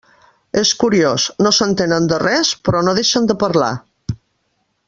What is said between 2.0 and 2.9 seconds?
de res, però